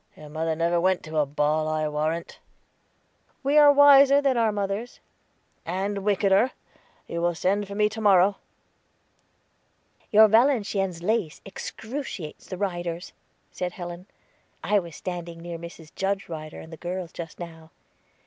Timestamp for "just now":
17.11-17.69